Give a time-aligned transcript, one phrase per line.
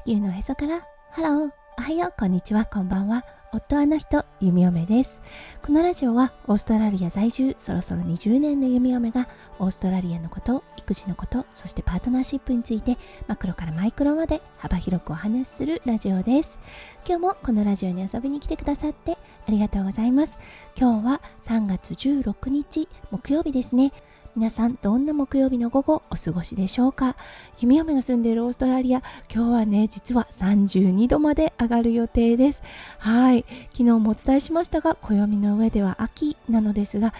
[0.00, 0.80] 地球のおへそから。
[1.10, 2.64] ハローおはようこんにちは。
[2.64, 3.22] こんばんは。
[3.52, 5.20] 夫はの人弓嫁です。
[5.62, 9.28] このラジオはオーストラリア在住そろそろ20年の弓嫁が
[9.58, 12.96] オーストラリアのこと育児のことそしてパートナーシップについて
[13.26, 16.58] マクロからマイクロまで幅広くお話しするラジオです。
[17.06, 20.38] 今日もこのラジオに遊びに来てくださってありがとうございます。
[20.78, 23.92] 今日は3月16日木曜日ですね。
[24.36, 27.16] 皆さんどんな木曜日の午後お過ごしでしょうか？
[27.58, 32.62] 弓嫁が住んでいるオーストラリア今日はね実は32度まで上がる予定です。
[32.98, 33.44] はい。
[33.72, 37.12] 昨日もお伝えしましたが暦の上では秋なのですが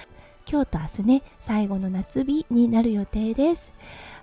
[0.51, 3.73] 今日と明日ね最後の夏日になる予定です。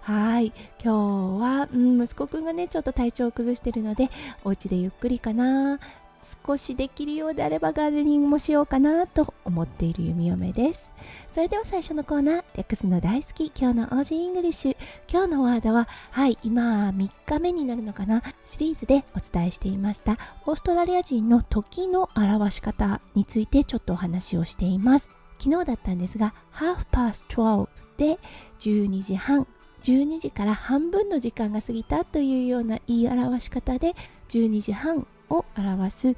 [0.01, 0.53] はい。
[0.81, 4.09] 今日は、うん、息子くんがねちょっと体調を崩してるので
[4.45, 5.79] お家でゆっくりかな。
[6.45, 10.91] 少しできるようであればガーデニングもしようかなと思っている弓嫁です
[11.31, 14.77] それでは最初のコーナーレックスの大好き今日の OG イングリッシュ
[15.09, 18.23] 今日のワードははい今3日目になるのかな？
[18.43, 20.17] シリーズでお伝えしていました。
[20.45, 25.09] オーストラリア人の時の表し方についてちょっとお話をしています。
[25.39, 28.19] 昨日だったんですが half past 12で
[28.59, 29.47] 12時半。
[29.83, 33.93] 12時から半分の時間が過ぎたというような言い表し方で
[34.29, 36.15] 12時半を表す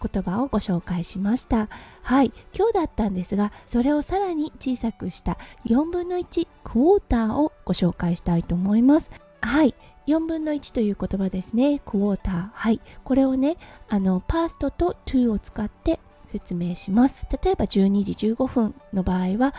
[0.00, 1.68] 言葉をご紹介しました。
[2.02, 2.32] はい。
[2.56, 9.10] 今日だったんですがそれをさらに小さくした4分の1クォーターをご紹介したいと思います。
[9.40, 9.74] はい。
[10.06, 11.80] 4分の1という言葉ですね。
[11.84, 12.48] クォーター。
[12.54, 12.80] はい。
[13.04, 13.56] これをね
[13.88, 17.22] あのパーストと to を使って説明します。
[17.42, 19.54] 例えば12時15分の場合は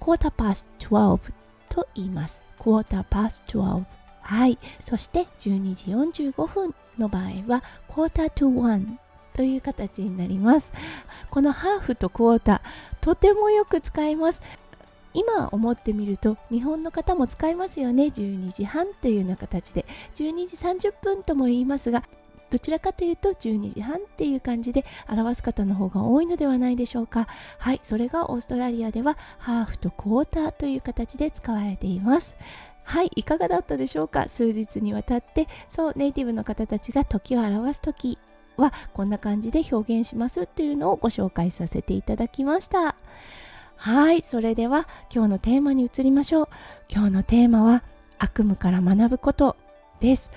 [0.00, 1.20] quarter past 12
[1.68, 2.40] と言います。
[2.58, 3.84] quarter past 12
[4.26, 4.58] はい。
[4.80, 5.84] そして12時
[6.32, 8.98] 45分の場合は quarter to one
[9.34, 10.72] という形になります。
[11.30, 12.60] このハーフとクォーター、
[13.00, 14.40] とてもよく使います。
[15.14, 22.02] 今思ってみると日本の方も使いますよね12時半というような形で12時30分とも言いますが
[22.50, 32.36] どちらかというと12時半っていう感じで表す方の方が多いのではないでしょうかはいそれがオーストラリアではハーフとクォーターという形で使われています
[32.88, 34.28] はいいかがだったでしょうか？
[34.28, 38.16] 数日にわたってそうネイティブの方たちが時を表す時
[38.56, 42.94] はこんな感じで表現しますっていうのをご紹介させていただきました。
[43.76, 46.48] はいそれでは今日のテーマに移りましょう。
[46.88, 47.82] 今日のテーマは
[48.18, 49.56] 悪夢から学ぶこと
[50.00, 50.30] です。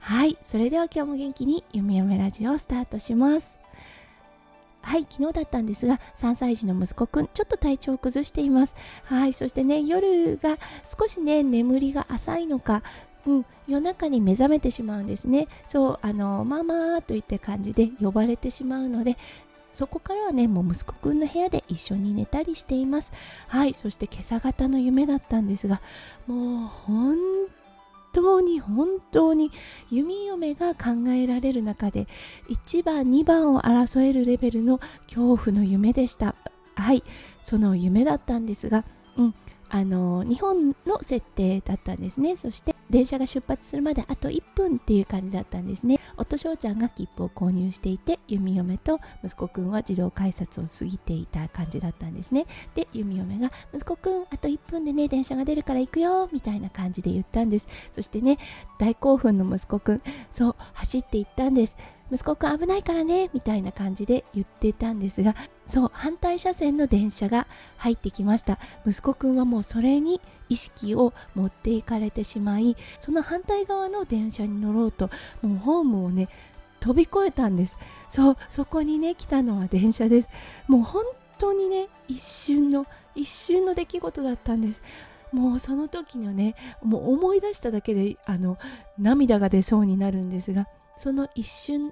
[0.00, 3.61] はいそれでは今日も元気に読み読めラジオをスタートします。
[4.82, 10.58] はい昨日だったんですが3歳児の息子くんちょっと体調を崩していますはいそしてね夜が
[10.98, 12.82] 少しね眠りが浅いのか
[13.24, 15.46] うん、夜中に目覚めてしまうんですね。
[15.66, 19.16] そう、あの、ママといった感じで呼ばれてしまうので、
[19.72, 23.12] そこからはね、もう息子くんの部屋で一緒に寝たりしています。
[23.48, 25.80] はい、そして今朝方の夢だったんですが、
[26.26, 27.16] もう本
[28.12, 29.50] 当に本当に
[29.90, 32.06] 弓嫁が考えられる中で
[32.48, 36.34] 1番2番を争えるレベルの恐怖の夢でした。
[36.74, 37.02] はい。
[37.42, 38.84] その夢だったんですが
[39.16, 39.34] うん。
[39.68, 42.36] あの日本の設定だったんですね。
[42.36, 45.98] そして電車が出発するまであと1分っていう感じだったんですね。
[46.18, 52.46] 夫翔ちゃんが切符を購入していて弓嫁と息子くんは自動改札を過ぎていた感じだったんですね。
[52.74, 57.66] で弓嫁が息子くんあと1分でね電車が出るから行くよみたいな感じで言ったんです。
[57.94, 58.38] そしてね
[58.78, 61.76] 大興奮の息子くんそう走って行ったんです。
[62.12, 65.34] 息子くん危ないからねみたいな感じで言ってたんですが
[65.66, 67.46] そう反対車線の電車が
[67.78, 68.58] 入ってきました。
[68.86, 70.20] 息子くんはもうそれに
[70.50, 75.08] 意識を持っていかれてしまいその反対側の電車に乗ろうと
[75.40, 76.28] もうホームをね
[76.80, 77.76] 飛び越えたんです。
[78.10, 80.28] そうそこにね来たのは電車です。
[80.68, 81.04] もう本
[81.38, 84.82] 当にね一瞬の一瞬の出来事だったんです。
[85.32, 88.58] もうその時のねもう思い出しただけであの
[88.98, 91.90] 涙が出そうになるんですがその一瞬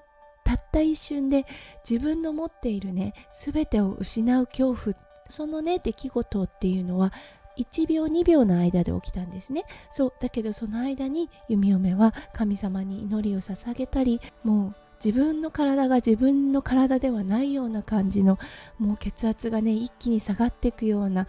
[0.51, 1.47] たった一瞬で
[1.89, 4.97] 自分の持っているね全てを失う恐怖
[5.29, 7.13] そのね出来事っていうのは
[7.57, 9.65] 1秒2秒の間で起きたんですね。
[9.93, 14.75] そうだけどその間に弓嫁は神様に祈りを捧げたりもう
[15.05, 18.41] 自分の体が自分の体ではないような感じの
[18.79, 21.29] もう血圧がね一気に下がっていくような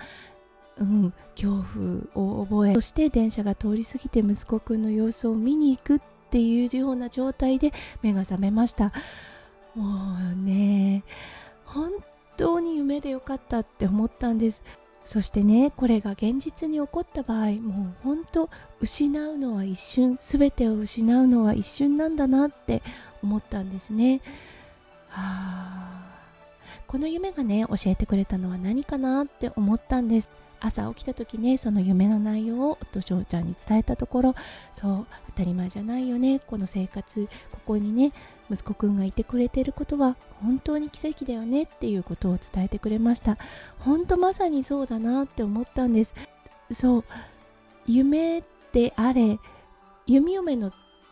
[0.80, 1.64] うん、恐
[2.16, 6.02] 怖を覚えそして電車が通り過ぎて息子くんの様子を見に行くっ
[6.32, 8.94] っていうような状態で目が覚めました。
[9.76, 9.84] も
[10.32, 11.04] うね
[11.66, 11.92] 本
[12.38, 14.64] 当に夢でよかったって思ったんです。
[15.04, 18.50] そしてねこれが現実に起こった場合もう本当
[18.80, 22.82] 失うのは一瞬全てを失うのは一瞬なんだなって
[23.22, 24.22] 思ったんですね。
[25.10, 26.12] はあ
[26.88, 30.30] この夢がね教えてくれたのは何かなって思ったんです。
[30.62, 34.36] 朝起きた時ねその夢の内容を夫翔ちゃんに伝えたところ
[34.74, 36.40] そう当たり前じゃないよね。
[36.40, 38.14] この生活ここにね
[38.50, 43.38] 息子くんがいてくれてることは本当に奇跡だよねっていうことを伝えてくれました。
[43.80, 46.14] 本当まさにそうだなって思ったんです。
[46.72, 47.04] そう
[47.88, 49.40] 夢であれ
[50.06, 50.72] 弓嫁の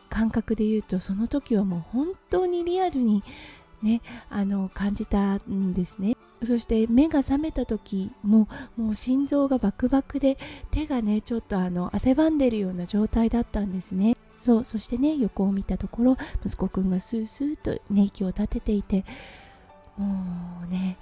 [0.09, 3.23] 感覚で言うとその時はもう本当にリアルに
[3.81, 6.15] ねあの感じたんですね。
[6.43, 8.47] そして目が覚めた時も
[8.77, 10.37] もう心臓がバクバクで
[10.71, 14.15] 手がねちょっとあの汗ばんでるような状態だったんですね。
[14.39, 19.03] そうそしてね横を見たところ息子くんがスースーと、ね、息を立てていて
[19.97, 20.97] もうね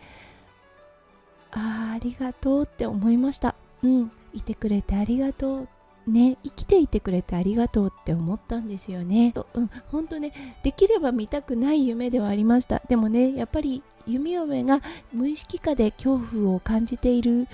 [1.51, 3.55] あありがとうって思いました。
[3.83, 5.67] うんいてくれてありがとう。
[6.07, 9.33] ね、生きていてくれてありがとうって思ったんですよね。
[9.53, 12.81] うん、本当ね、できれば見たくない夢ではありました。
[12.87, 14.81] でもね、やっぱり弓嫁が
[15.11, 17.47] 無意識下で恐怖を感じている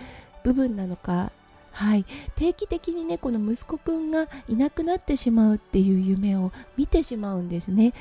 [0.44, 1.31] 部分なのか、
[1.71, 2.05] はい、
[2.35, 7.94] 定期的にね、この息子くんがいなくなってしまうっていう夢を見てしまうんですね。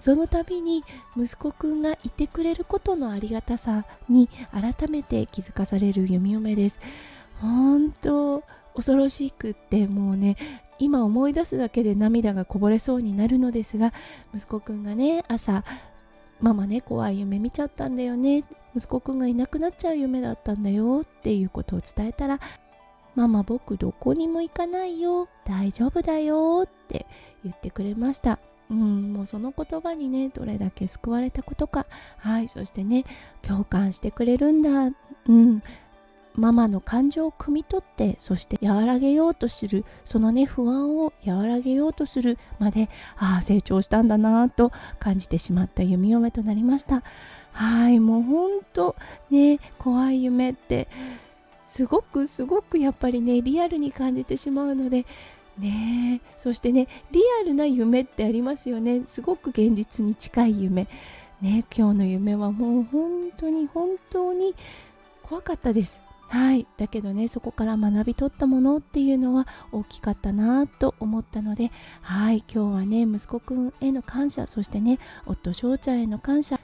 [0.00, 0.82] その度に
[1.16, 6.80] 息子くんがいてくれることのありがたさに改めて気づかされる弓嫁です。
[7.40, 8.42] 本当
[8.74, 10.36] 恐ろしくってもうね
[10.78, 13.92] 今思い出すだけで涙がこぼれそうになるのですが
[14.34, 15.64] 息子くんがね朝
[16.40, 18.44] ママね怖い夢見ちゃったんだよね。
[18.74, 21.02] 息子くんがいなくなっちゃう夢だったんだよ。
[21.04, 22.40] っていうことを伝えたら
[23.14, 25.28] ママ僕どこにも行かないよ。
[25.44, 26.64] 大丈夫だよ。
[26.66, 27.06] って
[27.44, 28.40] 言ってくれました。
[28.70, 31.86] うんもうその言葉にねどれだけ救われたことか。
[32.18, 33.04] はいそしてね
[33.42, 34.96] 共感してくれるんだ。
[35.28, 35.62] うん。
[36.34, 47.02] ママの感情を汲み取ってそして和らげようとするそのね不安を和らげようとするまでああ成長したんだなと感じてしまった弓嫁となりました。
[47.52, 48.96] はいもうほんと
[49.30, 50.88] ね怖い夢って
[51.68, 55.04] すごくすごくやっぱりねリアルに感じてしまうので
[55.58, 59.02] ねそしてねリアルな夢ってありますよね。
[59.08, 60.88] すごく現実に近い夢。
[61.42, 64.54] ね今日の夢はもう本当に本当に
[65.22, 66.00] 怖かったです。
[66.32, 66.66] はい。
[66.78, 71.70] だけどねそこから学び取ったものっていうのは大きかったなと思ったので
[72.00, 72.42] はい。
[72.50, 76.58] 今日はね息子くんへの感謝そしてね夫翔ちゃんへの感謝。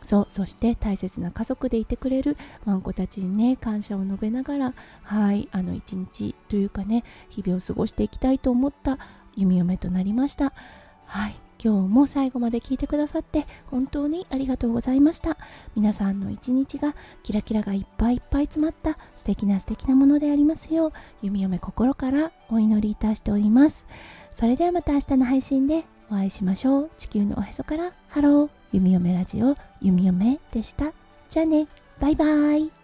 [0.00, 0.26] そう。
[0.30, 5.50] そして大切な家族でいてくれるワンコたちにね感謝を述べながらはい。
[5.52, 8.98] あの一日というかね日々を過ごしていきたいと思った
[9.36, 10.54] 弓嫁となりました。
[11.04, 11.34] はい。
[11.62, 15.36] 今日も最後まで聞いてくださって本当にありがとうございました。
[15.76, 23.84] 皆さんの一日がキラキラがいっぱいいっぱい詰まった素敵な素敵なものでありますよう、弓嫁心からお祈りいたしております。
[24.32, 26.90] それではまた明日の配信でお会いしましょう。
[26.96, 30.92] 地球のおへそからハロー、弓嫁ラジオ、弓嫁でした。
[31.28, 31.68] じゃあね、
[32.00, 32.79] バイバイ。